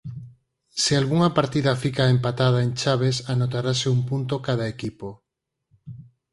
[0.81, 5.07] Se algunha partida fica empatada en chaves anotarase un punto cada equipo.